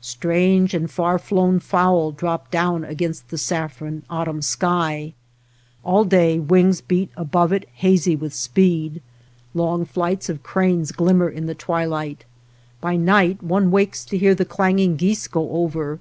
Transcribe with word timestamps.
Strange 0.00 0.72
and 0.72 0.88
far 0.88 1.18
flown 1.18 1.58
fowl 1.58 2.12
drop 2.12 2.48
down 2.52 2.84
against 2.84 3.28
the 3.28 3.36
saffron, 3.36 4.04
autumn 4.08 4.40
sky. 4.40 5.14
All 5.84 6.04
day 6.04 6.38
wings 6.38 6.80
beat 6.80 7.10
above 7.16 7.52
it 7.52 7.68
hazy 7.72 8.14
with 8.14 8.32
speed; 8.32 9.02
long 9.52 9.84
flights 9.84 10.28
of 10.28 10.44
cranes 10.44 10.92
glimmer 10.92 11.28
in 11.28 11.46
the 11.46 11.56
twilight. 11.56 12.24
By 12.80 12.94
night 12.94 13.42
one 13.42 13.72
wakes 13.72 14.04
to 14.04 14.16
hear 14.16 14.36
the 14.36 14.44
clanging 14.44 14.94
geese 14.94 15.26
go 15.26 15.50
over. 15.50 15.98